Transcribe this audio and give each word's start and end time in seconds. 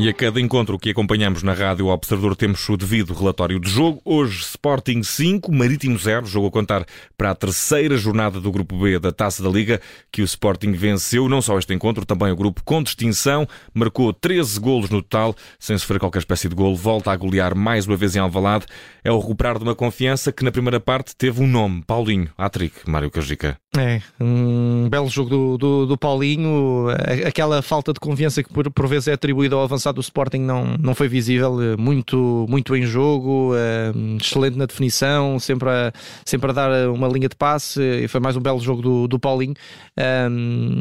E 0.00 0.08
a 0.08 0.14
cada 0.14 0.40
encontro 0.40 0.78
que 0.78 0.88
acompanhamos 0.88 1.42
na 1.42 1.52
Rádio 1.52 1.88
Observador 1.88 2.34
temos 2.34 2.66
o 2.70 2.74
devido 2.74 3.12
relatório 3.12 3.60
de 3.60 3.68
jogo. 3.68 4.00
Hoje, 4.02 4.40
Sporting 4.40 5.02
5, 5.02 5.52
Marítimo 5.52 5.98
0, 5.98 6.24
jogo 6.24 6.46
a 6.46 6.50
contar 6.50 6.86
para 7.18 7.32
a 7.32 7.34
terceira 7.34 7.98
jornada 7.98 8.40
do 8.40 8.50
Grupo 8.50 8.78
B 8.78 8.98
da 8.98 9.12
Taça 9.12 9.42
da 9.42 9.50
Liga, 9.50 9.78
que 10.10 10.22
o 10.22 10.24
Sporting 10.24 10.72
venceu 10.72 11.28
não 11.28 11.42
só 11.42 11.58
este 11.58 11.74
encontro, 11.74 12.06
também 12.06 12.32
o 12.32 12.36
grupo 12.36 12.62
com 12.64 12.82
distinção, 12.82 13.46
marcou 13.74 14.10
13 14.10 14.58
golos 14.58 14.88
no 14.88 15.02
total, 15.02 15.36
sem 15.58 15.76
sofrer 15.76 16.00
qualquer 16.00 16.20
espécie 16.20 16.48
de 16.48 16.54
golo, 16.54 16.76
volta 16.76 17.12
a 17.12 17.16
golear 17.16 17.54
mais 17.54 17.86
uma 17.86 17.94
vez 17.94 18.16
em 18.16 18.20
Alvalade. 18.20 18.64
É 19.04 19.12
o 19.12 19.18
recuperar 19.18 19.58
de 19.58 19.64
uma 19.64 19.74
confiança 19.74 20.32
que 20.32 20.42
na 20.42 20.50
primeira 20.50 20.80
parte 20.80 21.14
teve 21.14 21.42
um 21.42 21.46
nome, 21.46 21.84
Paulinho, 21.86 22.30
Atric, 22.38 22.88
Mário 22.88 23.10
Cajica. 23.10 23.58
É, 23.78 24.02
um 24.20 24.88
belo 24.88 25.08
jogo 25.08 25.30
do, 25.30 25.56
do, 25.56 25.86
do, 25.86 25.96
Paulinho, 25.96 26.86
aquela 27.24 27.62
falta 27.62 27.92
de 27.92 28.00
confiança 28.00 28.42
que 28.42 28.52
por, 28.52 28.68
por 28.68 28.88
vezes 28.88 29.06
é 29.06 29.12
atribuída 29.12 29.54
ao 29.54 29.62
avançado 29.62 29.94
do 29.94 30.00
Sporting 30.00 30.40
não, 30.40 30.76
não 30.76 30.92
foi 30.92 31.06
visível, 31.06 31.56
muito, 31.78 32.46
muito 32.48 32.74
em 32.74 32.82
jogo, 32.82 33.52
eh, 33.54 33.92
excelente 34.20 34.58
na 34.58 34.66
definição, 34.66 35.38
sempre 35.38 35.68
a, 35.70 35.92
sempre 36.24 36.50
a 36.50 36.52
dar 36.52 36.90
uma 36.90 37.06
linha 37.06 37.28
de 37.28 37.36
passe, 37.36 37.80
e 37.80 38.08
foi 38.08 38.18
mais 38.18 38.36
um 38.36 38.40
belo 38.40 38.58
jogo 38.58 38.82
do, 38.82 39.06
do 39.06 39.20
Paulinho, 39.20 39.54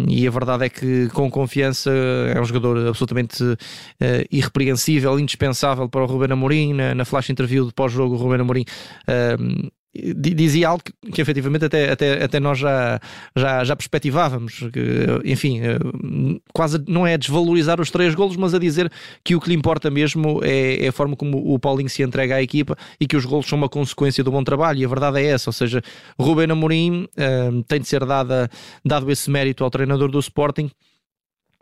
e 0.08 0.28
a 0.28 0.32
verdade 0.32 0.66
é 0.66 0.70
que 0.70 1.10
com 1.10 1.30
confiança 1.30 1.92
é 1.92 2.42
um 2.42 2.46
jogador 2.46 2.88
absolutamente 2.88 3.44
uh, 3.44 3.58
irrepreensível, 4.32 5.20
indispensável 5.20 5.88
para 5.88 6.02
o 6.02 6.08
Ruben 6.08 6.32
Amorim, 6.32 6.74
na, 6.74 6.96
na 6.96 7.06
flash 7.06 7.30
interview 7.30 7.68
de 7.68 7.72
pós-jogo 7.72 8.16
o 8.16 8.18
Ruben 8.18 8.42
Amorim 8.42 8.66
dizia 9.94 10.70
algo 10.70 10.84
que, 10.84 11.12
que 11.12 11.22
efetivamente 11.22 11.66
até, 11.66 11.92
até, 11.92 12.24
até 12.24 12.40
nós 12.40 12.60
já, 12.60 13.00
já, 13.36 13.64
já 13.64 13.76
perspectivávamos. 13.76 14.60
Que, 14.72 15.06
enfim, 15.26 15.62
eh, 15.62 15.80
quase 16.54 16.84
não 16.88 17.08
é 17.08 17.18
desvalorizar 17.18 17.82
os 17.82 17.90
três 17.90 18.14
golos, 18.14 18.36
mas 18.36 18.54
a 18.54 18.60
dizer 18.60 18.92
que 19.24 19.36
o 19.36 19.42
que 19.42 19.50
lhe 19.50 19.56
importa 19.56 19.90
mesmo 19.90 20.42
é, 20.44 20.86
é, 20.86 20.88
a 20.90 20.92
forma 20.92 21.16
como 21.16 21.38
o 21.54 21.58
Paulinho 21.58 21.90
se 21.90 22.04
entrega 22.04 22.36
à 22.36 22.42
equipa 22.42 22.78
e 23.00 23.08
que 23.08 23.18
os 23.18 23.26
golos 23.26 23.48
são 23.48 23.58
uma 23.58 23.70
consequência 23.70 24.24
do 24.24 24.32
bom 24.32 24.44
trabalho. 24.44 24.80
E 24.80 24.86
a 24.86 24.88
verdade 24.88 25.20
é 25.20 25.26
essa, 25.26 25.50
ou 25.50 25.54
seja, 25.54 25.82
Ruben 26.20 26.52
Amorim 26.52 27.04
uh, 27.04 27.64
tem 27.64 27.80
de 27.80 27.88
ser 27.88 28.06
dada, 28.06 28.50
dado 28.86 29.10
esse 29.12 29.30
mérito 29.30 29.64
ao 29.64 29.72
treinador 29.72 30.12
do 30.12 30.20
Sporting 30.20 30.70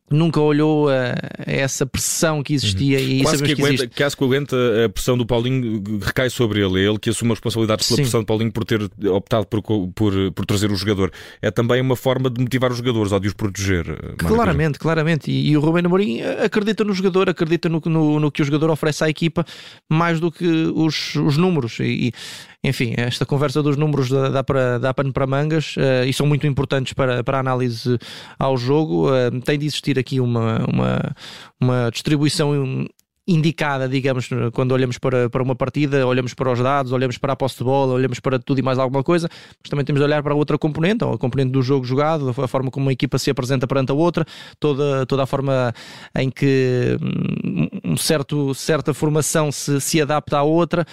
nunca 0.09 0.39
olhou 0.39 0.89
a, 0.89 1.13
a, 1.45 1.51
essa 1.51 1.85
pressão 1.85 2.41
que 2.41 2.53
existia 2.53 2.97
uhum. 2.97 3.05
e 3.05 3.23
Quase 3.23 3.43
que, 3.43 3.55
que 3.55 3.61
aguenta, 3.61 3.87
caso 3.87 4.17
que 4.17 4.23
aguenta 4.23 4.55
a 4.85 4.89
pressão 4.89 5.17
do 5.17 5.25
Paulinho 5.25 5.83
recai 6.01 6.29
sobre 6.29 6.65
ele, 6.65 6.79
é 6.79 6.89
ele 6.89 6.97
que 6.97 7.09
assume 7.09 7.31
a 7.31 7.33
responsabilidade 7.33 7.85
pela 7.85 7.95
Sim. 7.97 8.03
pressão 8.03 8.21
do 8.21 8.25
Paulinho 8.25 8.51
por 8.51 8.63
ter 8.63 8.81
optado 9.09 9.45
por, 9.45 9.61
por, 9.61 10.13
por, 10.31 10.45
trazer 10.45 10.71
o 10.71 10.75
jogador. 10.75 11.11
É 11.41 11.51
também 11.51 11.81
uma 11.81 11.95
forma 11.95 12.29
de 12.29 12.41
motivar 12.41 12.71
os 12.71 12.77
jogadores 12.77 13.11
ou 13.11 13.19
de 13.19 13.27
os 13.27 13.33
proteger. 13.33 13.85
Claramente, 14.17 14.79
claramente. 14.79 15.29
E, 15.29 15.49
e, 15.49 15.57
o 15.57 15.59
Rubén 15.59 15.85
Amorim 15.85 16.21
acredita 16.21 16.83
no 16.83 16.93
jogador, 16.93 17.29
acredita 17.29 17.67
no, 17.67 17.81
no, 17.85 18.19
no, 18.19 18.31
que 18.31 18.41
o 18.41 18.45
jogador 18.45 18.69
oferece 18.69 19.03
à 19.03 19.09
equipa 19.09 19.45
mais 19.89 20.19
do 20.19 20.31
que 20.31 20.45
os, 20.45 21.15
os 21.15 21.37
números. 21.37 21.79
E, 21.79 22.13
enfim, 22.63 22.93
esta 22.97 23.25
conversa 23.25 23.61
dos 23.61 23.77
números 23.77 24.09
dá, 24.09 24.29
dá 24.29 24.43
para, 24.43 24.77
dá 24.77 24.93
pano 24.93 25.13
para 25.13 25.27
mangas 25.27 25.75
uh, 25.77 26.05
e 26.07 26.11
são 26.11 26.25
muito 26.25 26.45
importantes 26.47 26.93
para, 26.93 27.23
para 27.23 27.37
a 27.37 27.39
análise 27.39 27.97
ao 28.37 28.57
jogo. 28.57 29.09
Uh, 29.09 29.39
tem 29.41 29.57
de 29.57 29.65
existir 29.65 29.97
aqui 29.97 30.19
uma, 30.19 30.65
uma, 30.65 31.15
uma 31.61 31.89
distribuição 31.91 32.85
indicada, 33.27 33.89
digamos, 33.89 34.29
quando 34.53 34.71
olhamos 34.71 34.97
para, 34.97 35.29
para 35.29 35.43
uma 35.43 35.55
partida, 35.55 36.07
olhamos 36.07 36.33
para 36.33 36.51
os 36.51 36.59
dados, 36.59 36.91
olhamos 36.91 37.17
para 37.17 37.33
a 37.33 37.35
posse 37.35 37.57
de 37.57 37.63
bola, 37.63 37.93
olhamos 37.93 38.19
para 38.19 38.39
tudo 38.39 38.59
e 38.59 38.61
mais 38.61 38.79
alguma 38.79 39.03
coisa, 39.03 39.27
mas 39.61 39.69
também 39.69 39.83
temos 39.83 39.99
de 39.99 40.05
olhar 40.05 40.23
para 40.23 40.33
outra 40.33 40.57
componente, 40.57 41.03
a 41.03 41.17
componente 41.17 41.51
do 41.51 41.61
jogo 41.61 41.85
jogado, 41.85 42.29
a 42.29 42.47
forma 42.47 42.71
como 42.71 42.85
uma 42.85 42.93
equipa 42.93 43.17
se 43.17 43.29
apresenta 43.29 43.67
perante 43.67 43.91
a 43.91 43.95
outra, 43.95 44.25
toda, 44.59 45.05
toda 45.05 45.23
a 45.23 45.25
forma 45.25 45.73
em 46.15 46.29
que 46.29 46.97
hum, 47.01 47.67
um 47.83 47.97
certo, 47.97 48.53
certa 48.53 48.93
formação 48.93 49.51
se, 49.51 49.81
se 49.81 50.01
adapta 50.01 50.37
à 50.37 50.43
outra 50.43 50.85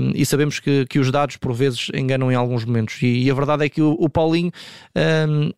um, 0.00 0.12
e 0.14 0.24
sabemos 0.24 0.58
que, 0.58 0.86
que 0.86 0.98
os 0.98 1.10
dados 1.10 1.36
por 1.36 1.52
vezes 1.52 1.90
enganam 1.94 2.32
em 2.32 2.34
alguns 2.34 2.64
momentos. 2.64 3.02
E, 3.02 3.24
e 3.24 3.30
a 3.30 3.34
verdade 3.34 3.66
é 3.66 3.68
que 3.68 3.82
o, 3.82 3.96
o 3.98 4.08
Paulinho 4.08 4.50
um, 5.28 5.50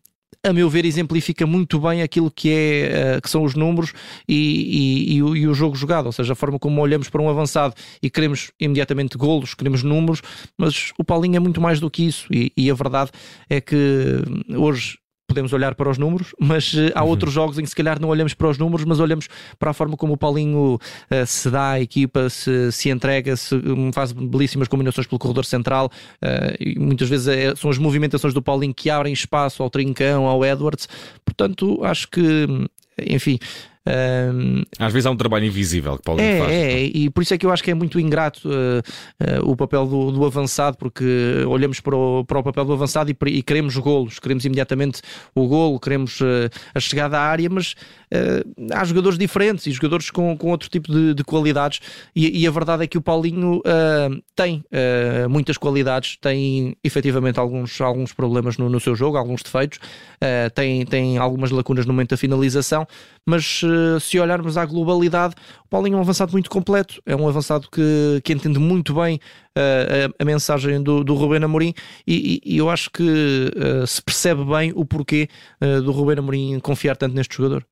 a 0.43 0.53
meu 0.53 0.69
ver, 0.69 0.85
exemplifica 0.85 1.45
muito 1.45 1.79
bem 1.79 2.01
aquilo 2.01 2.31
que, 2.31 2.49
é, 2.51 3.17
uh, 3.17 3.21
que 3.21 3.29
são 3.29 3.43
os 3.43 3.55
números 3.55 3.93
e, 4.27 4.35
e, 4.35 5.15
e, 5.15 5.23
o, 5.23 5.35
e, 5.35 5.47
o, 5.47 5.53
jogo 5.53 5.75
jogado, 5.75 6.05
ou 6.05 6.11
seja, 6.11 6.33
a 6.33 6.35
forma 6.35 6.57
como 6.57 6.81
olhamos 6.81 7.09
para 7.09 7.21
um 7.21 7.29
avançado 7.29 7.73
e 8.01 8.09
queremos 8.09 8.51
imediatamente 8.59 9.17
golos, 9.17 9.53
queremos 9.53 9.83
números, 9.83 10.21
mas 10.57 10.93
o 10.97 11.03
Paulinho 11.03 11.35
é 11.35 11.39
muito 11.39 11.59
mais 11.59 11.79
do 11.79 11.89
que 11.89 12.03
isso. 12.03 12.25
E, 12.31 12.51
e 12.55 12.71
a 12.71 12.73
verdade 12.73 13.11
é 13.49 13.59
que 13.59 13.75
hoje 14.55 14.97
podemos 15.39 15.53
olhar 15.53 15.75
para 15.75 15.89
os 15.89 15.97
números, 15.97 16.35
mas 16.39 16.73
uh, 16.73 16.91
há 16.93 17.03
uhum. 17.03 17.09
outros 17.09 17.33
jogos 17.33 17.57
em 17.57 17.63
que 17.63 17.69
se 17.69 17.75
calhar 17.75 17.99
não 17.99 18.09
olhamos 18.09 18.33
para 18.33 18.49
os 18.49 18.57
números, 18.57 18.85
mas 18.85 18.99
olhamos 18.99 19.27
para 19.57 19.71
a 19.71 19.73
forma 19.73 19.95
como 19.95 20.13
o 20.13 20.17
Paulinho 20.17 20.75
uh, 20.75 21.25
se 21.25 21.49
dá 21.49 21.71
à 21.71 21.81
equipa, 21.81 22.29
se, 22.29 22.71
se 22.71 22.89
entrega, 22.89 23.35
se 23.35 23.55
um, 23.55 23.91
faz 23.91 24.11
belíssimas 24.11 24.67
combinações 24.67 25.07
pelo 25.07 25.19
corredor 25.19 25.45
central 25.45 25.89
uh, 26.21 26.55
e 26.59 26.77
muitas 26.77 27.09
vezes 27.09 27.27
é, 27.27 27.55
são 27.55 27.69
as 27.69 27.77
movimentações 27.77 28.33
do 28.33 28.41
Paulinho 28.41 28.73
que 28.73 28.89
abrem 28.89 29.13
espaço 29.13 29.63
ao 29.63 29.69
Trincão, 29.69 30.25
ao 30.25 30.43
Edwards. 30.45 30.87
Portanto, 31.23 31.79
acho 31.83 32.07
que 32.09 32.47
enfim, 33.07 33.39
um, 33.89 34.63
Às 34.77 34.93
vezes 34.93 35.07
há 35.07 35.11
um 35.11 35.15
trabalho 35.15 35.45
invisível 35.45 35.97
que 35.97 36.03
Paulinho 36.03 36.27
é, 36.27 36.39
faz. 36.39 36.51
É, 36.51 36.83
e 36.83 37.09
por 37.09 37.23
isso 37.23 37.33
é 37.33 37.37
que 37.37 37.45
eu 37.45 37.51
acho 37.51 37.63
que 37.63 37.71
é 37.71 37.73
muito 37.73 37.99
ingrato 37.99 38.47
uh, 38.47 39.41
uh, 39.41 39.49
o 39.49 39.55
papel 39.55 39.87
do, 39.87 40.11
do, 40.11 40.25
avançado, 40.25 40.77
porque 40.77 41.43
olhamos 41.47 41.79
para 41.79 41.95
o, 41.95 42.23
para 42.23 42.39
o 42.39 42.43
papel 42.43 42.65
do 42.65 42.73
avançado 42.73 43.09
e, 43.09 43.17
e 43.29 43.41
queremos 43.41 43.75
golos, 43.77 44.19
queremos 44.19 44.45
imediatamente 44.45 45.01
o 45.33 45.47
golo, 45.47 45.79
queremos 45.79 46.21
uh, 46.21 46.49
a 46.75 46.79
chegada 46.79 47.17
à 47.17 47.21
área, 47.21 47.49
mas 47.49 47.75
há 48.73 48.83
jogadores 48.85 49.19
diferentes 49.19 49.67
e 49.67 49.71
jogadores 49.71 50.09
com, 50.09 50.35
com 50.35 50.49
outro 50.49 50.67
tipo 50.67 50.91
de, 50.91 51.13
de 51.13 51.23
qualidades. 51.23 51.79
E, 52.15 52.41
e, 52.41 52.47
a 52.47 52.51
verdade 52.51 52.83
é 52.83 52.87
que 52.87 52.97
o 52.97 53.01
Paulinho 53.01 53.61
tem 54.35 54.63
muitas 55.29 55.59
qualidades, 55.59 56.17
tem 56.19 56.75
efetivamente 56.83 57.39
alguns, 57.39 57.79
alguns 57.79 58.11
problemas 58.11 58.57
no, 58.57 58.67
no 58.67 58.79
seu 58.79 58.95
jogo, 58.95 59.15
alguns 59.15 59.43
defeitos, 59.43 59.79
tem, 60.55 60.83
tem 60.87 61.19
algumas 61.19 61.51
lacunas 61.51 61.85
no 61.85 61.93
momento 61.93 62.09
da 62.09 62.17
finalização, 62.17 62.87
mas 63.23 63.61
se 63.99 64.19
olharmos 64.19 64.57
à 64.57 64.65
globalidade, 64.65 65.35
o 65.65 65.69
Paulinho 65.69 65.95
é 65.95 65.97
um 65.97 66.01
avançado 66.01 66.31
muito 66.31 66.49
completo, 66.49 67.01
é 67.05 67.15
um 67.15 67.27
avançado 67.27 67.67
que, 67.71 68.21
que 68.23 68.33
entende 68.33 68.57
muito 68.59 68.93
bem 68.93 69.19
uh, 69.55 69.59
a, 70.17 70.23
a, 70.23 70.25
mensagem 70.25 70.81
do, 70.81 71.03
do 71.03 71.13
Rubén 71.13 71.43
Amorim 71.43 71.73
e, 72.07 72.41
e, 72.43 72.57
eu 72.57 72.69
acho 72.69 72.89
que 72.89 73.03
uh, 73.03 73.85
se 73.85 74.01
percebe 74.01 74.43
bem 74.45 74.71
o 74.75 74.85
porquê 74.85 75.27
uh, 75.61 75.81
do 75.81 75.91
Rubén 75.91 76.19
Amorim 76.19 76.59
confiar 76.59 76.97
tanto 76.97 77.15
neste 77.15 77.37
jogador. 77.37 77.65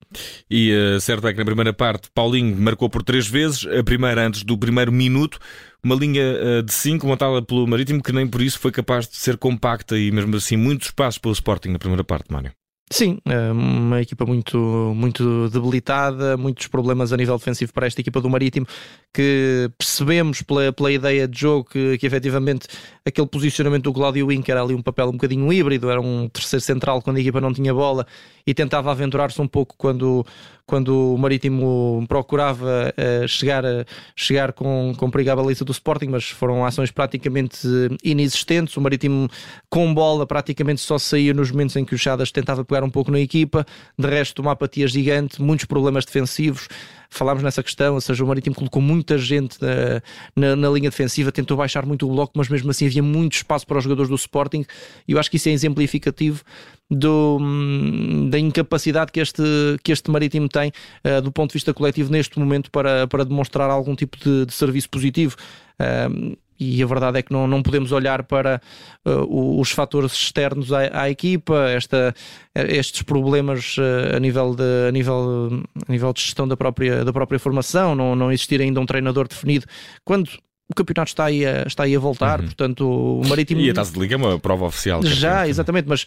E 0.49 0.71
certo 1.01 1.27
é 1.27 1.33
que 1.33 1.39
na 1.39 1.45
primeira 1.45 1.73
parte 1.73 2.09
Paulinho 2.13 2.55
marcou 2.55 2.89
por 2.89 3.03
três 3.03 3.27
vezes, 3.27 3.65
a 3.67 3.83
primeira 3.83 4.25
antes 4.25 4.43
do 4.43 4.57
primeiro 4.57 4.91
minuto, 4.91 5.39
uma 5.83 5.95
linha 5.95 6.63
de 6.63 6.73
5 6.73 7.05
montada 7.05 7.41
pelo 7.41 7.67
Marítimo 7.67 8.01
que 8.01 8.11
nem 8.11 8.27
por 8.27 8.41
isso 8.41 8.59
foi 8.59 8.71
capaz 8.71 9.07
de 9.07 9.15
ser 9.15 9.37
compacta 9.37 9.97
e 9.97 10.11
mesmo 10.11 10.35
assim 10.35 10.57
muitos 10.57 10.87
espaços 10.87 11.17
pelo 11.17 11.33
Sporting 11.33 11.69
na 11.69 11.79
primeira 11.79 12.03
parte, 12.03 12.31
Mário. 12.31 12.51
Sim, 12.89 13.17
é 13.25 13.51
uma 13.51 14.01
equipa 14.01 14.25
muito, 14.25 14.57
muito 14.95 15.49
debilitada, 15.49 16.37
muitos 16.37 16.67
problemas 16.67 17.11
a 17.11 17.17
nível 17.17 17.37
defensivo 17.37 17.73
para 17.73 17.85
esta 17.85 17.99
equipa 17.99 18.21
do 18.21 18.29
Marítimo, 18.29 18.65
que 19.13 19.69
percebemos 19.77 20.41
pela, 20.41 20.71
pela 20.71 20.89
ideia 20.89 21.27
de 21.27 21.37
jogo 21.37 21.65
que, 21.69 21.97
que 21.97 22.07
efetivamente 22.07 22.65
aquele 23.05 23.27
posicionamento 23.27 23.83
do 23.83 23.93
Claudio 23.93 24.27
Wink 24.27 24.49
era 24.49 24.61
ali 24.61 24.73
um 24.73 24.81
papel 24.81 25.09
um 25.09 25.13
bocadinho 25.13 25.51
híbrido, 25.51 25.89
era 25.89 25.99
um 25.99 26.29
terceiro 26.29 26.63
central 26.63 27.01
quando 27.01 27.17
a 27.17 27.19
equipa 27.19 27.41
não 27.41 27.53
tinha 27.53 27.73
bola 27.73 28.07
e 28.47 28.53
tentava 28.53 28.89
aventurar-se 28.89 29.41
um 29.41 29.47
pouco 29.47 29.75
quando, 29.77 30.25
quando 30.65 31.13
o 31.13 31.17
Marítimo 31.17 32.05
procurava 32.07 32.93
uh, 32.95 33.27
chegar, 33.27 33.65
a, 33.65 33.85
chegar 34.15 34.53
com, 34.53 34.93
com 34.95 35.11
perigo 35.11 35.31
à 35.31 35.35
baliza 35.35 35.65
do 35.65 35.73
Sporting, 35.73 36.07
mas 36.07 36.29
foram 36.29 36.65
ações 36.65 36.89
praticamente 36.89 37.67
inexistentes. 38.01 38.77
O 38.77 38.81
Marítimo 38.81 39.27
com 39.69 39.93
bola 39.93 40.25
praticamente 40.25 40.79
só 40.79 40.97
saía 40.97 41.33
nos 41.33 41.51
momentos 41.51 41.75
em 41.75 41.83
que 41.83 41.93
o 41.93 41.97
Chadas 41.97 42.31
tentava 42.31 42.63
pegar 42.63 42.76
um 42.83 42.89
pouco 42.89 43.11
na 43.11 43.19
equipa, 43.19 43.65
de 43.97 44.07
resto 44.07 44.41
uma 44.41 44.51
apatia 44.51 44.87
gigante, 44.87 45.41
muitos 45.41 45.65
problemas 45.65 46.05
defensivos. 46.05 46.67
Falámos 47.09 47.41
nessa 47.41 47.63
questão, 47.63 47.93
ou 47.93 48.01
seja, 48.01 48.23
o 48.23 48.27
Marítimo 48.27 48.55
colocou 48.55 48.81
muita 48.81 49.17
gente 49.17 49.57
na, 49.61 50.01
na, 50.35 50.55
na, 50.55 50.69
linha 50.69 50.89
defensiva, 50.89 51.31
tentou 51.31 51.55
baixar 51.55 51.85
muito 51.85 52.05
o 52.05 52.11
bloco, 52.11 52.33
mas 52.35 52.49
mesmo 52.49 52.69
assim 52.69 52.85
havia 52.85 53.01
muito 53.01 53.33
espaço 53.33 53.65
para 53.65 53.77
os 53.77 53.83
jogadores 53.83 54.09
do 54.09 54.15
Sporting. 54.15 54.65
E 55.07 55.13
eu 55.13 55.19
acho 55.19 55.31
que 55.31 55.37
isso 55.37 55.47
é 55.47 55.53
exemplificativo 55.53 56.43
do, 56.89 57.37
hum, 57.39 58.29
da 58.29 58.37
incapacidade 58.37 59.11
que 59.11 59.19
este, 59.19 59.43
que 59.83 59.91
este 59.91 60.11
Marítimo 60.11 60.49
tem 60.49 60.71
uh, 61.05 61.21
do 61.21 61.31
ponto 61.31 61.51
de 61.51 61.53
vista 61.53 61.73
coletivo 61.73 62.11
neste 62.11 62.37
momento 62.39 62.69
para, 62.71 63.07
para 63.07 63.23
demonstrar 63.23 63.69
algum 63.69 63.95
tipo 63.95 64.17
de, 64.17 64.45
de 64.45 64.53
serviço 64.53 64.89
positivo. 64.89 65.35
Uh, 65.79 66.37
e 66.59 66.81
a 66.81 66.85
verdade 66.85 67.19
é 67.19 67.21
que 67.21 67.31
não, 67.31 67.47
não 67.47 67.61
podemos 67.61 67.91
olhar 67.91 68.23
para 68.23 68.61
uh, 69.05 69.59
os 69.59 69.71
fatores 69.71 70.13
externos 70.13 70.73
à, 70.73 71.01
à, 71.03 71.09
equipa, 71.09 71.69
esta, 71.69 72.13
estes 72.55 73.01
problemas 73.01 73.77
uh, 73.77 74.15
a, 74.15 74.19
nível 74.19 74.55
de, 74.55 74.87
a, 74.87 74.91
nível, 74.91 75.63
a 75.87 75.91
nível 75.91 76.13
de 76.13 76.21
gestão 76.21 76.47
da 76.47 76.57
própria, 76.57 77.05
da 77.05 77.13
própria 77.13 77.39
formação, 77.39 77.95
não, 77.95 78.15
não 78.15 78.31
existir 78.31 78.61
ainda 78.61 78.79
um 78.79 78.85
treinador 78.85 79.27
definido, 79.27 79.65
quando 80.03 80.29
campeonato 80.75 81.09
está 81.09 81.25
aí 81.25 81.45
a, 81.45 81.63
está 81.63 81.83
aí 81.83 81.95
a 81.95 81.99
voltar, 81.99 82.39
uhum. 82.39 82.45
portanto 82.45 82.81
o 83.21 83.27
Marítimo... 83.27 83.61
E 83.61 83.69
a 83.69 83.73
Taça 83.73 83.93
de 83.93 83.99
Liga 83.99 84.15
é 84.15 84.17
uma 84.17 84.37
prova 84.39 84.65
oficial. 84.65 85.01
Já, 85.03 85.47
exatamente, 85.47 85.87
mas 85.87 86.05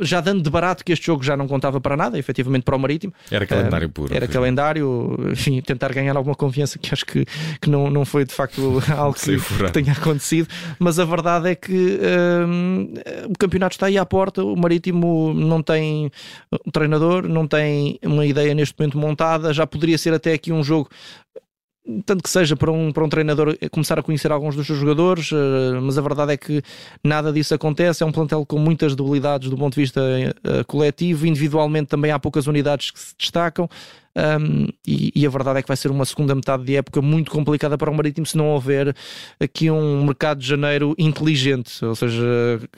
já 0.00 0.20
dando 0.20 0.42
de 0.42 0.50
barato 0.50 0.84
que 0.84 0.92
este 0.92 1.06
jogo 1.06 1.22
já 1.22 1.36
não 1.36 1.46
contava 1.46 1.80
para 1.80 1.96
nada, 1.96 2.18
efetivamente 2.18 2.64
para 2.64 2.74
o 2.74 2.78
Marítimo. 2.78 3.12
Era 3.30 3.46
calendário 3.46 3.86
uh, 3.86 3.90
puro. 3.90 4.14
Era 4.14 4.24
enfim. 4.24 4.34
calendário, 4.34 5.16
enfim, 5.30 5.60
tentar 5.60 5.92
ganhar 5.92 6.16
alguma 6.16 6.34
confiança 6.34 6.78
que 6.78 6.92
acho 6.92 7.06
que, 7.06 7.24
que 7.60 7.70
não, 7.70 7.88
não 7.88 8.04
foi 8.04 8.24
de 8.24 8.34
facto 8.34 8.82
algo 8.96 9.14
que, 9.14 9.36
que, 9.36 9.72
tenha 9.72 9.92
acontecido, 9.92 10.48
mas 10.78 10.98
a 10.98 11.04
verdade 11.04 11.50
é 11.50 11.54
que 11.54 12.00
uh, 12.00 13.30
o 13.30 13.38
campeonato 13.38 13.74
está 13.76 13.86
aí 13.86 13.96
à 13.96 14.04
porta, 14.04 14.42
o 14.42 14.56
Marítimo 14.56 15.32
não 15.34 15.62
tem 15.62 16.10
um 16.66 16.70
treinador, 16.70 17.28
não 17.28 17.46
tem 17.46 17.98
uma 18.04 18.26
ideia 18.26 18.54
neste 18.54 18.74
momento 18.78 18.98
montada, 18.98 19.52
já 19.52 19.66
poderia 19.66 19.96
ser 19.96 20.12
até 20.12 20.32
aqui 20.32 20.52
um 20.52 20.64
jogo 20.64 20.88
tanto 22.04 22.22
que 22.22 22.30
seja 22.30 22.56
para 22.56 22.70
um, 22.70 22.92
para 22.92 23.04
um 23.04 23.08
treinador 23.08 23.56
começar 23.70 23.98
a 23.98 24.02
conhecer 24.02 24.30
alguns 24.30 24.54
dos 24.54 24.66
seus 24.66 24.78
jogadores, 24.78 25.32
uh, 25.32 25.80
mas 25.82 25.96
a 25.96 26.02
verdade 26.02 26.32
é 26.32 26.36
que 26.36 26.62
nada 27.02 27.32
disso 27.32 27.54
acontece. 27.54 28.02
É 28.02 28.06
um 28.06 28.12
plantel 28.12 28.44
com 28.44 28.58
muitas 28.58 28.94
debilidades 28.94 29.48
do 29.48 29.56
ponto 29.56 29.74
de 29.74 29.80
vista 29.80 30.00
uh, 30.00 30.64
coletivo, 30.66 31.26
individualmente 31.26 31.88
também 31.88 32.10
há 32.10 32.18
poucas 32.18 32.46
unidades 32.46 32.90
que 32.90 33.00
se 33.00 33.14
destacam. 33.18 33.68
Um, 34.16 34.66
e, 34.84 35.12
e, 35.14 35.24
a 35.24 35.30
verdade 35.30 35.60
é 35.60 35.62
que 35.62 35.68
vai 35.68 35.76
ser 35.76 35.88
uma 35.90 36.04
segunda 36.04 36.34
metade 36.34 36.64
de 36.64 36.74
época 36.74 37.00
muito 37.00 37.30
complicada 37.30 37.78
para 37.78 37.88
o 37.88 37.94
Marítimo 37.94 38.26
se 38.26 38.36
não 38.36 38.48
houver 38.48 38.94
aqui 39.38 39.70
um 39.70 40.04
mercado 40.04 40.40
de 40.40 40.48
janeiro 40.48 40.96
inteligente, 40.98 41.84
ou 41.84 41.94
seja, 41.94 42.20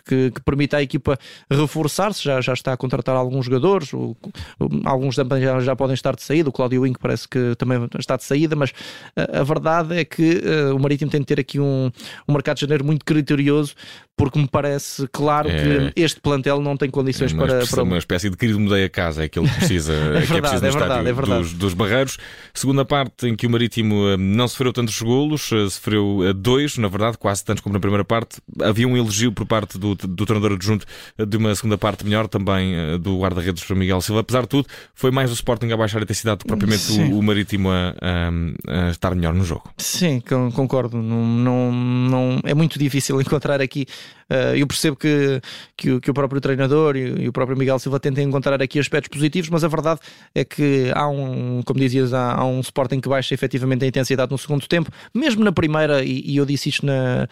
que, 0.05 0.31
que 0.31 0.43
permita 0.43 0.77
à 0.77 0.83
equipa 0.83 1.19
reforçar-se. 1.51 2.23
Já, 2.23 2.41
já 2.43 2.53
está 2.53 2.75
a 2.75 2.77
contratar 2.77 3.17
alguns 3.17 3.47
jogadores, 3.47 3.95
o, 3.95 4.15
o, 4.61 4.69
alguns 4.85 5.17
também 5.17 5.43
já, 5.43 5.59
já, 5.61 5.75
podem 5.75 5.95
estar 5.95 6.15
de 6.15 6.23
saída. 6.23 6.51
O 6.51 6.53
Cláudio 6.53 6.83
Wink 6.83 6.99
parece 6.99 7.27
que 7.27 7.55
também 7.57 7.89
está 7.99 8.17
de 8.17 8.25
saída, 8.25 8.55
mas 8.55 8.73
a, 9.17 9.41
a 9.41 9.43
verdade 9.43 9.97
é 9.97 10.05
que 10.05 10.43
uh, 10.45 10.77
o 10.77 10.79
Marítimo 10.79 11.11
tem 11.11 11.21
de 11.21 11.27
ter 11.27 11.41
aqui 11.41 11.59
um, 11.59 11.91
um 12.29 12.33
mercado 12.33 12.57
de 12.57 12.61
janeiro 12.63 12.85
muito 12.85 13.07
criterioso 13.07 13.75
porque 14.17 14.39
me 14.39 14.47
parece 14.47 15.09
claro 15.09 15.49
é... 15.49 15.91
que 15.91 16.01
este 16.01 16.21
plantel 16.21 16.61
não 16.61 16.77
tem 16.77 16.91
condições 16.91 17.33
é 17.33 17.37
para, 17.37 17.67
para. 17.67 17.83
Uma 17.83 17.99
espécie 17.99 18.31
de 18.31 18.37
querido 18.37 18.61
mudei 18.61 18.85
a 18.85 18.89
casa, 18.89 19.23
é 19.23 19.27
aquilo 19.27 19.49
que 19.49 19.55
precisa, 19.55 19.93
é, 19.95 19.97
verdade, 19.97 20.27
que 20.27 20.37
é 20.37 20.41
preciso 20.41 20.63
no 20.63 20.69
é 20.69 20.71
verdade, 20.71 21.09
é 21.09 21.13
verdade. 21.13 21.43
Dos, 21.43 21.53
dos, 21.55 21.75
Barreiros. 21.75 22.19
Segunda 22.55 22.85
parte 22.85 23.27
em 23.27 23.35
que 23.35 23.47
o 23.47 23.51
Marítimo 23.51 24.09
eh, 24.09 24.17
não 24.17 24.47
sofreu 24.47 24.73
tantos 24.73 25.01
golos, 25.01 25.51
eh, 25.53 25.69
sofreu 25.69 26.21
eh, 26.25 26.33
dois, 26.33 26.77
na 26.79 26.89
verdade, 26.89 27.19
quase 27.19 27.45
tantos 27.45 27.63
como 27.63 27.73
na 27.73 27.81
primeira 27.81 28.05
parte. 28.05 28.41
Havia 28.63 28.87
um 28.87 28.97
elogio 28.97 29.33
por 29.33 29.47
parte 29.47 29.79
do, 29.79 29.95
do 29.95 30.27
treinador 30.27 30.53
adjunto 30.53 30.87
de 31.19 31.37
uma 31.37 31.55
segunda 31.55 31.79
parte 31.79 32.05
melhor, 32.05 32.29
também 32.29 32.75
do 33.01 33.19
guarda-redes 33.19 33.69
Miguel 33.71 34.01
Silva. 34.01 34.21
Apesar 34.21 34.43
de 34.43 34.49
tudo, 34.49 34.69
foi 34.95 35.11
mais 35.11 35.31
o 35.31 35.35
Sporting 35.35 35.71
a 35.73 35.77
baixar 35.77 35.99
a 35.99 36.03
intensidade 36.03 36.39
do 36.39 36.43
que 36.43 36.49
propriamente 36.49 36.93
o, 36.93 37.19
o, 37.19 37.23
Marítimo 37.23 37.71
a, 37.71 37.95
a, 38.01 38.87
a, 38.87 38.91
estar 38.91 39.15
melhor 39.15 39.35
no 39.35 39.45
jogo. 39.45 39.71
Sim, 39.79 40.21
concordo. 40.55 41.01
Não, 41.03 41.25
não, 41.25 41.73
não, 41.73 42.41
é 42.45 42.55
muito 42.55 42.79
difícil 42.79 43.19
encontrar 43.21 43.61
aqui 43.61 43.87
Uh, 44.33 44.57
eu 44.57 44.67
percebo 44.67 44.97
que, 44.97 45.43
que, 45.77 46.01
que 46.01 46.11
o 46.11 46.15
próprio 46.15 46.41
treinador 46.41 46.97
e, 46.97 47.25
e, 47.25 47.29
o 47.29 47.33
próprio 47.33 47.57
Miguel 47.57 47.79
Silva 47.79 48.01
tentem 48.01 48.27
encontrar 48.27 48.63
aqui 48.63 48.79
aspectos 48.79 49.09
positivos, 49.15 49.51
mas 49.51 49.63
a 49.63 49.69
verdade 49.69 50.01
é 50.35 50.43
que 50.43 50.91
há 50.95 51.07
um, 51.07 51.61
como 51.63 51.79
dizias, 51.79 52.15
há, 52.15 52.35
há 52.35 52.45
um 52.45 52.61
Sporting 52.61 52.99
que 52.99 53.11
baixa 53.11 53.35
efetivamente 53.35 53.85
a 53.85 53.89
intensidade 53.89 54.33
no 54.33 54.39
segundo 54.39 54.67
tempo, 54.67 54.91
mesmo 55.15 55.45
na 55.45 55.53
primeira, 55.53 56.03
e, 56.03 56.23
e 56.25 56.37
eu 56.39 56.47
disse 56.47 56.71
isto 56.71 56.87
na. 56.87 57.29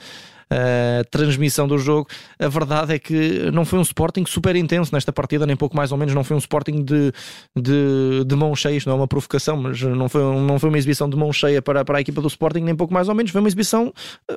Uh, 0.52 1.06
transmissão 1.12 1.68
do 1.68 1.78
jogo, 1.78 2.08
a 2.36 2.48
verdade 2.48 2.92
é 2.92 2.98
que 2.98 3.52
não 3.52 3.64
foi 3.64 3.78
um 3.78 3.82
Sporting 3.82 4.24
super 4.26 4.56
intenso 4.56 4.92
nesta 4.92 5.12
partida, 5.12 5.46
nem 5.46 5.54
pouco 5.54 5.76
mais 5.76 5.92
ou 5.92 5.96
menos, 5.96 6.12
não 6.12 6.24
foi 6.24 6.34
um 6.34 6.40
Sporting 6.40 6.82
de, 6.82 7.12
de, 7.56 8.24
de 8.26 8.34
mão 8.34 8.52
cheia, 8.56 8.74
isto 8.74 8.88
não 8.88 8.96
é 8.96 8.98
uma 8.98 9.06
provocação, 9.06 9.56
mas 9.56 9.80
não 9.80 10.08
foi, 10.08 10.20
não 10.20 10.58
foi 10.58 10.68
uma 10.68 10.76
exibição 10.76 11.08
de 11.08 11.16
mão 11.16 11.32
cheia 11.32 11.62
para, 11.62 11.84
para 11.84 11.98
a 11.98 12.00
equipa 12.00 12.20
do 12.20 12.26
Sporting, 12.26 12.62
nem 12.62 12.74
pouco 12.74 12.92
mais 12.92 13.08
ou 13.08 13.14
menos, 13.14 13.30
foi 13.30 13.40
uma 13.40 13.46
exibição 13.46 13.94
uh, 14.28 14.36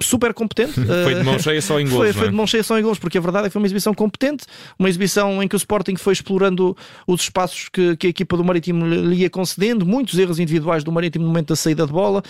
super 0.00 0.34
competente. 0.34 0.72
foi 1.04 1.14
de 1.14 1.22
mão 1.22 1.38
cheia 1.38 1.62
só 1.62 1.78
em 1.80 1.84
gols. 1.84 1.96
Foi, 1.96 2.12
foi, 2.12 2.26
é? 2.26 2.30
de 2.30 2.34
mão 2.34 2.46
cheia 2.46 2.62
só 2.62 2.78
em 2.78 2.82
gols, 2.82 2.98
porque 2.98 3.18
a 3.18 3.20
verdade 3.20 3.46
é 3.46 3.48
que 3.48 3.52
foi 3.52 3.60
uma 3.60 3.66
exibição 3.66 3.94
competente, 3.94 4.44
uma 4.78 4.88
exibição 4.88 5.42
em 5.42 5.48
que 5.48 5.54
o 5.54 5.58
Sporting 5.58 5.96
foi 5.96 6.12
explorando 6.12 6.76
os 7.06 7.22
espaços 7.22 7.68
que, 7.68 7.96
que 7.96 8.06
a 8.06 8.10
equipa 8.10 8.36
do 8.36 8.44
Marítimo 8.44 8.86
lhe 8.86 9.16
ia 9.16 9.30
concedendo, 9.30 9.86
muitos 9.86 10.18
erros 10.18 10.38
individuais 10.38 10.82
do 10.82 10.92
Marítimo 10.92 11.24
no 11.24 11.30
momento 11.30 11.48
da 11.48 11.56
saída 11.56 11.86
de 11.86 11.92
bola. 11.92 12.22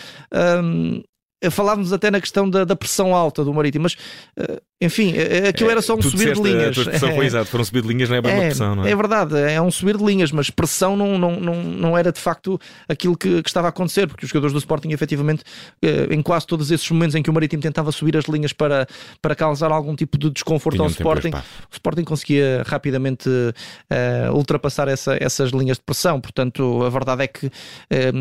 Um, 0.63 1.03
falávamos 1.51 1.93
até 1.93 2.11
na 2.11 2.21
questão 2.21 2.49
da, 2.49 2.65
da, 2.65 2.77
pressão 2.77 3.15
alta 3.15 3.45
do 3.45 3.53
Marítimo, 3.53 3.85
mas 3.85 3.95
uh, 4.39 4.61
enfim, 4.85 5.15
eh, 5.17 5.49
aquilo 5.49 5.71
era 5.71 5.81
só 5.81 5.95
um 5.95 6.03
subir 6.03 6.35
de 6.35 6.43
linhas. 6.43 6.77
Pressão 6.77 7.15
foi 7.15 7.27
exato, 7.27 7.47
foram 7.47 7.65
subir 7.65 7.83
de 7.83 7.89
linhas, 7.89 8.09
não 8.09 8.17
é 8.17 8.21
bem 8.21 8.33
é, 8.33 8.35
uma 8.35 8.43
pressão, 8.43 8.75
não 8.75 8.85
é? 8.85 8.91
É 8.91 8.97
verdade, 8.97 9.39
é 9.39 9.61
um 9.61 9.71
subir 9.71 9.97
de 9.97 10.05
linhas, 10.05 10.31
mas 10.31 10.51
pressão 10.51 10.97
não, 10.97 11.17
não, 11.17 11.41
não, 11.41 11.63
não 11.63 11.99
era 11.99 12.13
de 12.13 12.21
facto 12.21 12.61
aquilo 12.89 13.17
que, 13.17 13.43
que 13.43 13.49
estava 13.49 13.69
a 13.69 13.71
acontecer, 13.71 14.07
porque 14.07 14.25
os 14.25 14.31
jogadores 14.31 14.53
do 14.53 14.59
Sporting, 14.59 14.91
efetivamente, 14.91 15.43
uh, 15.85 16.13
em 16.13 16.21
quase 16.21 16.47
todos 16.47 16.71
esses 16.71 16.89
momentos 16.91 17.15
em 17.15 17.23
que 17.23 17.31
o 17.31 17.33
Marítimo 17.33 17.63
tentava 17.63 17.91
subir 17.93 18.17
as 18.17 18.25
linhas 18.25 18.53
para, 18.53 18.87
para 19.23 19.35
causar 19.35 19.71
algum 19.71 19.95
tipo 19.95 20.19
de 20.19 20.31
desconforto 20.31 20.77
Tinha 20.77 20.85
ao 20.85 20.89
um 20.89 20.93
Sporting, 20.93 21.31
o 21.31 21.73
Sporting 21.73 22.05
conseguia 22.05 22.63
rapidamente 22.67 23.29
uh, 23.29 24.35
ultrapassar 24.35 24.89
essa, 24.89 25.17
essas 25.21 25.51
linhas 25.51 25.79
de 25.79 25.85
pressão. 25.85 26.21
Portanto, 26.21 26.83
a 26.85 26.91
verdade 26.91 27.23
é 27.23 27.27
que 27.27 27.51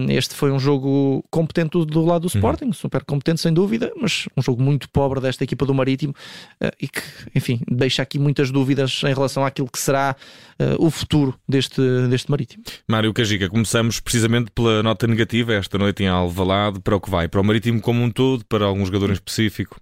este 0.10 0.36
foi 0.36 0.52
um 0.52 0.60
jogo 0.60 1.24
competente 1.30 1.72
do, 1.72 1.86
do 1.86 2.06
lado 2.06 2.22
do 2.22 2.26
uhum. 2.26 2.40
Sporting, 2.40 2.66
uhum. 2.66 2.74
super 2.74 3.04
competente 3.04 3.13
sem 3.38 3.54
dúvida, 3.54 3.92
mas 4.00 4.28
um 4.38 4.42
jogo 4.42 4.62
muito 4.62 4.90
pobre 4.90 5.20
desta 5.20 5.44
equipa 5.44 5.66
do 5.66 5.74
Marítimo 5.74 6.14
uh, 6.62 6.72
e 6.80 6.88
que, 6.88 7.02
enfim, 7.36 7.60
deixa 7.70 8.02
aqui 8.02 8.20
muitas 8.20 8.52
dúvidas 8.52 9.02
em 9.04 9.14
relação 9.14 9.46
àquilo 9.46 9.68
que 9.68 9.80
será 9.80 10.16
uh, 10.60 10.86
o 10.86 10.90
futuro 10.90 11.34
deste, 11.48 11.82
deste 12.10 12.30
Marítimo. 12.30 12.64
Mário 12.88 13.14
Cajica, 13.14 13.50
começamos 13.50 14.00
precisamente 14.00 14.52
pela 14.52 14.84
nota 14.84 15.08
negativa 15.08 15.54
esta 15.54 15.78
noite 15.78 16.04
em 16.04 16.08
Alvalade, 16.08 16.80
para 16.80 16.96
o 16.96 17.02
que 17.02 17.10
vai? 17.10 17.28
Para 17.28 17.42
o 17.42 17.44
Marítimo 17.44 17.82
como 17.82 18.04
um 18.04 18.10
todo, 18.10 18.46
para 18.46 18.66
algum 18.66 18.86
jogador 18.86 19.10
em 19.10 19.14
específico? 19.14 19.80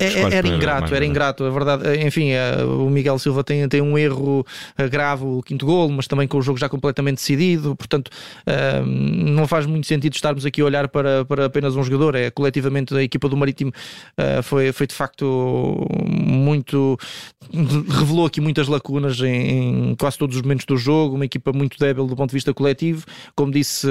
É, 0.00 0.34
era 0.36 0.48
ingrato, 0.48 0.94
era 0.94 1.04
ingrato, 1.04 1.44
a 1.44 1.50
verdade, 1.50 2.06
enfim, 2.06 2.30
eh, 2.30 2.64
o 2.64 2.90
Miguel 2.90 3.18
Silva 3.18 3.44
tem, 3.44 3.68
tem 3.68 3.80
um 3.80 3.96
erro 3.96 4.44
grave, 4.90 5.24
o 5.24 5.42
quinto 5.42 5.64
golo, 5.64 5.92
mas 5.92 6.06
também 6.06 6.26
com 6.26 6.38
o 6.38 6.42
jogo 6.42 6.58
já 6.58 6.68
completamente 6.68 7.16
decidido, 7.16 7.74
portanto 7.76 8.10
não 8.84 9.46
faz 9.46 9.66
muito 9.66 9.86
sentido 9.86 10.14
estarmos 10.14 10.44
aqui 10.44 10.60
a 10.60 10.64
olhar 10.64 10.88
para, 10.88 11.24
para 11.24 11.46
apenas 11.46 11.76
um 11.76 11.82
jogador, 11.82 12.14
é 12.14 12.25
coletivamente 12.34 12.94
a 12.94 13.02
equipa 13.02 13.28
do 13.28 13.36
Marítimo 13.36 13.72
foi, 14.42 14.72
foi 14.72 14.86
de 14.86 14.94
facto 14.94 15.86
muito. 16.06 16.98
revelou 17.52 18.26
aqui 18.26 18.40
muitas 18.40 18.68
lacunas 18.68 19.20
em, 19.20 19.90
em, 19.90 19.94
quase 19.94 20.18
todos 20.18 20.36
os 20.36 20.42
momentos 20.42 20.66
do 20.66 20.76
jogo, 20.76 21.14
uma 21.14 21.24
equipa 21.24 21.52
muito 21.52 21.78
débil 21.78 22.06
do 22.06 22.16
ponto 22.16 22.30
de 22.30 22.34
vista 22.34 22.52
coletivo, 22.52 23.04
como 23.34 23.52
disse, 23.52 23.86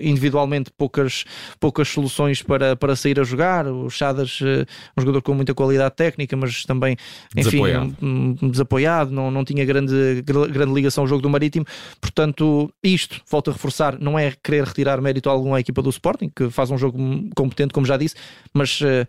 individualmente 0.00 0.70
poucas, 0.76 1.24
poucas 1.58 1.88
soluções 1.88 2.42
para, 2.42 2.76
para 2.76 2.96
sair 2.96 3.18
a 3.20 3.24
jogar. 3.24 3.66
O 3.66 3.88
Chadas, 3.90 4.38
eh, 4.42 4.64
um 4.96 5.00
jogador 5.00 5.22
com 5.22 5.34
muita 5.34 5.54
qualidade 5.54 5.94
técnica, 5.94 6.36
mas 6.36 6.64
também, 6.64 6.96
enfim, 7.36 7.50
desapoiado, 7.50 7.96
um, 8.02 8.36
um, 8.42 8.48
desapoiado 8.48 9.10
não, 9.10 9.30
não 9.30 9.44
tinha 9.44 9.64
grande, 9.64 10.22
grande 10.22 10.72
ligação 10.72 11.04
ao 11.04 11.08
jogo 11.08 11.22
do 11.22 11.30
Marítimo. 11.30 11.66
Portanto, 12.00 12.72
isto, 12.82 13.20
volto 13.28 13.50
a 13.50 13.52
reforçar, 13.52 13.98
não 13.98 14.18
é 14.18 14.32
querer 14.42 14.64
retirar 14.64 15.00
mérito 15.00 15.28
algum 15.28 15.54
à 15.54 15.60
equipa 15.60 15.82
do 15.82 15.90
Sporting, 15.90 16.30
que 16.34 16.50
faz 16.50 16.70
um 16.70 16.78
jogo 16.78 16.98
competente, 17.34 17.72
como 17.80 17.86
já 17.86 17.96
disse, 17.96 18.14
mas. 18.52 18.80
Uh, 18.80 19.06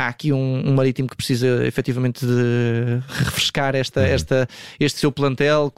há 0.00 0.08
aqui 0.08 0.32
um, 0.32 0.62
um, 0.66 0.74
marítimo 0.74 1.06
que 1.08 1.16
precisa 1.16 1.66
efetivamente 1.66 2.24
de 2.24 3.02
refrescar 3.24 3.74
esta, 3.74 4.00
uhum. 4.00 4.06
esta, 4.06 4.48
este 4.78 4.98
seu 4.98 5.12
plantel 5.12 5.70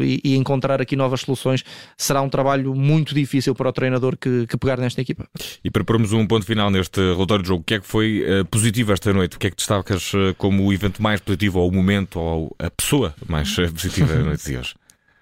e, 0.00 0.20
e, 0.24 0.36
encontrar 0.36 0.80
aqui 0.80 0.96
novas 0.96 1.20
soluções. 1.20 1.62
Será 1.94 2.22
um 2.22 2.30
trabalho 2.30 2.74
muito 2.74 3.14
difícil 3.14 3.54
para 3.54 3.68
o 3.68 3.72
treinador 3.72 4.16
que, 4.16 4.46
que 4.46 4.56
pegar 4.56 4.78
nesta 4.78 5.02
equipa. 5.02 5.28
E 5.62 5.70
para 5.70 5.84
pormos 5.84 6.14
um 6.14 6.26
ponto 6.26 6.46
final 6.46 6.70
neste 6.70 6.98
relatório 6.98 7.42
de 7.42 7.48
jogo, 7.48 7.60
o 7.60 7.64
que 7.64 7.74
é 7.74 7.80
que 7.80 7.86
foi 7.86 8.22
uh, 8.22 8.44
positivo 8.46 8.92
esta 8.92 9.12
noite? 9.12 9.36
O 9.36 9.38
que 9.38 9.48
é 9.48 9.50
que 9.50 9.56
destacas 9.56 10.14
uh, 10.14 10.34
como 10.38 10.64
o 10.64 10.72
evento 10.72 11.02
mais 11.02 11.20
positivo, 11.20 11.58
ou 11.58 11.68
o 11.68 11.72
momento, 11.72 12.18
ou 12.18 12.56
a 12.58 12.70
pessoa 12.70 13.14
mais 13.26 13.54
positiva 13.54 14.14
na 14.14 14.24
noite 14.24 14.44
de 14.46 14.56
hoje? 14.56 14.74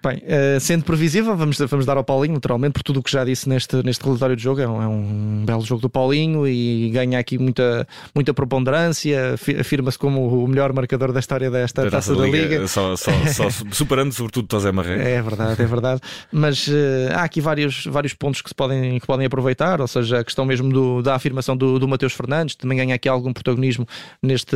Bem, 0.03 0.17
uh, 0.17 0.59
sendo 0.59 0.83
previsível, 0.83 1.35
vamos, 1.35 1.57
vamos 1.57 1.85
dar 1.85 1.97
ao 1.97 2.03
Paulinho, 2.03 2.35
naturalmente, 2.35 2.73
por 2.73 2.83
tudo 2.83 2.99
o 2.99 3.03
que 3.03 3.11
já 3.11 3.25
disse 3.25 3.49
neste, 3.49 3.81
neste 3.83 4.03
relatório 4.05 4.35
de 4.35 4.43
jogo. 4.43 4.61
É 4.61 4.67
um, 4.67 4.81
é 4.81 4.87
um 4.87 5.43
belo 5.43 5.63
jogo 5.65 5.81
do 5.81 5.89
Paulinho 5.89 6.47
e 6.47 6.91
ganha 6.91 7.17
aqui 7.17 7.39
muita, 7.39 7.87
muita 8.13 8.31
preponderância. 8.31 9.33
Afirma-se 9.59 9.97
como 9.97 10.43
o 10.43 10.47
melhor 10.47 10.71
marcador 10.71 11.11
da 11.11 11.19
história 11.19 11.49
desta 11.49 11.83
da 11.85 11.91
taça, 11.91 12.15
da 12.15 12.25
Liga. 12.25 12.37
Liga. 12.37 12.67
Só, 12.67 12.95
só, 12.95 13.11
só 13.25 13.49
superando, 13.71 14.13
sobretudo, 14.13 14.47
José 14.51 14.71
Marré. 14.71 15.15
É 15.15 15.21
verdade, 15.21 15.61
é 15.61 15.65
verdade. 15.65 16.01
Mas 16.31 16.67
uh, 16.67 16.71
há 17.15 17.23
aqui 17.23 17.41
vários, 17.41 17.85
vários 17.87 18.13
pontos 18.13 18.43
que 18.43 18.49
se 18.49 18.55
podem, 18.55 18.99
que 18.99 19.07
podem 19.07 19.25
aproveitar, 19.25 19.81
ou 19.81 19.87
seja, 19.87 20.19
a 20.19 20.23
questão 20.23 20.45
mesmo 20.45 20.71
do, 20.71 21.01
da 21.01 21.15
afirmação 21.15 21.57
do, 21.57 21.79
do 21.79 21.87
Mateus 21.87 22.13
Fernandes, 22.13 22.55
também 22.55 22.77
ganha 22.77 22.93
aqui 22.93 23.09
algum 23.09 23.33
protagonismo 23.33 23.87
neste, 24.21 24.55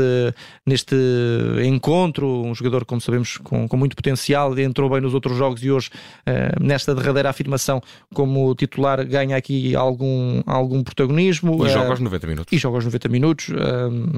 neste 0.67 0.95
encontro. 1.65 2.27
Um 2.45 2.53
jogador, 2.53 2.85
como 2.85 3.01
sabemos, 3.01 3.37
com, 3.37 3.67
com 3.67 3.75
muito 3.75 3.95
potencial, 3.95 4.57
entrou 4.59 4.87
bem 4.87 5.01
nos 5.01 5.15
outros 5.15 5.30
outros 5.31 5.37
jogos 5.37 5.63
e 5.63 5.71
hoje, 5.71 5.89
nesta 6.59 6.93
derradeira 6.93 7.29
afirmação 7.29 7.81
como 8.13 8.53
titular, 8.55 9.05
ganha 9.05 9.35
aqui 9.35 9.75
algum, 9.75 10.41
algum 10.45 10.83
protagonismo. 10.83 11.65
E 11.65 11.69
joga 11.69 11.89
aos 11.89 11.99
90 11.99 12.27
minutos. 12.27 12.53
E 12.53 12.57
joga 12.57 12.77
aos 12.77 12.85
90 12.85 13.09
minutos, 13.09 13.49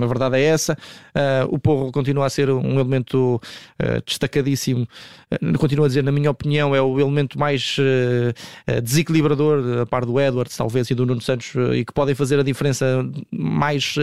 a 0.01 0.05
verdade 0.05 0.38
é 0.38 0.43
essa. 0.43 0.77
o 1.50 1.60
Porro 1.60 1.91
continua 1.91 2.25
a 2.25 2.29
ser 2.29 2.50
um 2.50 2.79
elemento 2.79 3.39
destacadíssimo, 4.05 4.88
continua 5.58 5.86
a 5.86 5.88
dizer, 5.88 6.03
na 6.03 6.12
minha 6.12 6.32
opinião, 6.32 6.75
é 6.75 6.82
o 6.82 7.00
elemento 7.00 7.39
mais 7.39 7.77
desequilibrador, 8.84 9.82
a 9.82 9.86
par 9.86 10.05
do 10.05 10.20
Edwards, 10.20 10.55
talvez, 10.55 10.89
e 10.89 10.96
do 10.96 11.05
Nuno 11.05 11.22
Santos, 11.22 11.53
e 11.75 11.86
que 11.86 11.93
podem 11.93 12.15
fazer 12.15 12.39
a 12.39 12.43
diferença 12.43 13.05
mais 13.32 13.96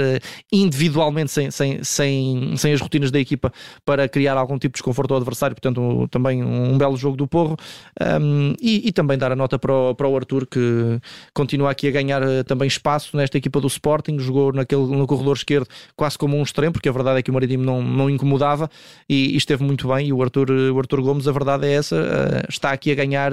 individualmente, 0.52 1.30
sem, 1.30 1.50
sem, 1.50 1.82
sem, 1.82 2.56
sem 2.56 2.72
as 2.72 2.80
rotinas 2.80 3.10
da 3.10 3.18
equipa, 3.18 3.52
para 3.84 4.08
criar 4.08 4.36
algum 4.36 4.58
tipo 4.58 4.72
de 4.72 4.78
desconforto 4.78 5.12
ao 5.12 5.18
adversário. 5.18 5.54
Portanto, 5.54 6.08
também 6.10 6.42
um 6.42 6.76
belo 6.78 6.96
jogo 7.00 7.16
do 7.16 7.26
Porro. 7.26 7.56
Um, 8.00 8.54
e, 8.60 8.88
e, 8.88 8.92
também 8.92 9.18
dar 9.18 9.32
a 9.32 9.36
nota 9.36 9.58
para 9.58 9.72
o, 9.72 9.94
para 9.94 10.08
o 10.08 10.16
Arthur, 10.16 10.46
que 10.46 11.00
continua 11.34 11.70
aqui 11.70 11.88
a 11.88 11.90
ganhar 11.90 12.22
uh, 12.22 12.44
também 12.44 12.68
espaço 12.68 13.16
nesta 13.16 13.38
equipa 13.38 13.60
do 13.60 13.66
Sporting. 13.66 14.18
Jogou 14.18 14.52
naquele, 14.52 14.82
no 14.82 15.06
corredor 15.06 15.36
esquerdo 15.36 15.66
quase 15.96 16.16
como 16.16 16.36
um 16.36 16.42
extremo, 16.42 16.72
porque 16.72 16.88
a 16.88 16.92
verdade 16.92 17.18
é 17.18 17.22
que 17.22 17.30
o 17.30 17.34
Marítimo 17.34 17.64
não, 17.64 17.82
não 17.82 18.10
incomodava 18.10 18.70
e, 19.08 19.34
e 19.34 19.36
esteve 19.36 19.64
muito 19.64 19.88
bem. 19.88 20.08
E 20.08 20.12
o 20.12 20.22
Arthur, 20.22 20.50
o 20.50 20.78
Arthur 20.78 21.02
Gomes, 21.02 21.26
a 21.26 21.32
verdade 21.32 21.66
é 21.66 21.72
essa, 21.72 21.96
uh, 21.96 22.46
está 22.48 22.70
aqui 22.72 22.92
a 22.92 22.94
ganhar 22.94 23.32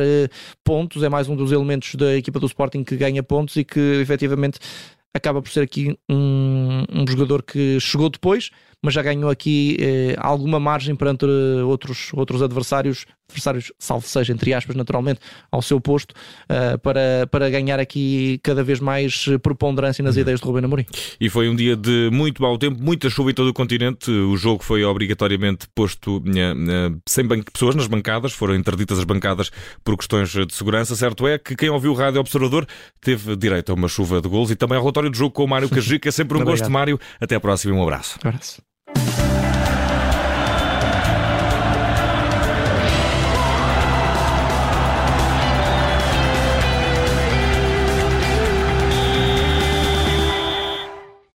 pontos. 0.63 1.03
É 1.03 1.09
mais 1.09 1.27
um 1.27 1.35
dos 1.35 1.51
elementos 1.51 1.95
da 1.95 2.15
equipa 2.15 2.39
do 2.39 2.45
Sporting 2.45 2.83
que 2.83 2.95
ganha 2.95 3.21
pontos 3.21 3.55
e 3.55 3.63
que 3.63 3.79
efetivamente 4.01 4.59
acaba 5.17 5.41
por 5.41 5.51
ser 5.51 5.61
aqui 5.61 5.97
um, 6.09 6.83
um 6.93 7.05
jogador 7.07 7.43
que 7.43 7.79
chegou 7.79 8.09
depois, 8.09 8.51
mas 8.81 8.93
já 8.93 9.01
ganhou 9.01 9.29
aqui 9.29 9.75
eh, 9.79 10.15
alguma 10.17 10.59
margem 10.59 10.95
perante 10.95 11.25
outros, 11.65 12.11
outros 12.13 12.41
adversários 12.41 13.05
adversários, 13.29 13.71
salvo 13.77 14.07
seja, 14.07 14.33
entre 14.33 14.53
aspas, 14.53 14.75
naturalmente, 14.75 15.19
ao 15.51 15.61
seu 15.61 15.79
posto, 15.79 16.13
uh, 16.49 16.77
para, 16.79 17.27
para 17.29 17.49
ganhar 17.49 17.79
aqui 17.79 18.39
cada 18.41 18.63
vez 18.63 18.79
mais 18.79 19.25
preponderância 19.41 20.03
nas 20.03 20.15
uhum. 20.15 20.21
ideias 20.21 20.39
de 20.39 20.45
Rubén 20.45 20.65
Amorim. 20.65 20.85
E 21.19 21.29
foi 21.29 21.49
um 21.49 21.55
dia 21.55 21.75
de 21.75 22.09
muito 22.11 22.41
mau 22.41 22.57
tempo, 22.57 22.81
muita 22.81 23.09
chuva 23.09 23.31
em 23.31 23.33
todo 23.33 23.49
o 23.49 23.53
continente. 23.53 24.09
O 24.09 24.37
jogo 24.37 24.63
foi 24.63 24.83
obrigatoriamente 24.83 25.67
posto 25.75 26.17
uh, 26.17 26.19
uh, 26.19 27.01
sem 27.05 27.27
pessoas 27.27 27.75
nas 27.75 27.87
bancadas, 27.87 28.33
foram 28.33 28.55
interditas 28.55 28.97
as 28.99 29.03
bancadas 29.03 29.51
por 29.83 29.97
questões 29.97 30.29
de 30.29 30.53
segurança. 30.53 30.95
Certo 30.95 31.27
é 31.27 31.37
que 31.37 31.55
quem 31.55 31.69
ouviu 31.69 31.91
o 31.91 31.95
Rádio 31.95 32.19
Observador 32.19 32.65
teve 33.01 33.35
direito 33.35 33.71
a 33.71 33.75
uma 33.75 33.87
chuva 33.87 34.21
de 34.21 34.29
golos 34.29 34.51
e 34.51 34.55
também 34.55 34.77
ao 34.77 34.83
relatório 34.83 35.09
do 35.09 35.17
jogo 35.17 35.31
com 35.31 35.43
o 35.43 35.47
Mário 35.47 35.69
Cajica. 35.69 36.09
É 36.09 36.11
sempre 36.11 36.37
um 36.37 36.43
gosto, 36.43 36.69
Mário. 36.69 36.99
Até 37.19 37.35
à 37.35 37.39
próxima 37.39 37.73
e 37.73 37.77
um 37.77 37.83
abraço. 37.83 38.17
Um 38.23 38.29
abraço. 38.29 39.46